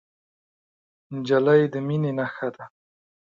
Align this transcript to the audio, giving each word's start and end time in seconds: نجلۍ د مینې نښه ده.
نجلۍ 1.13 1.61
د 1.73 1.75
مینې 1.87 2.11
نښه 2.17 2.47
ده. 2.55 2.65